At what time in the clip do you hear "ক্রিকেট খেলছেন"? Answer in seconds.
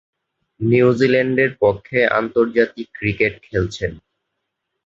2.97-3.91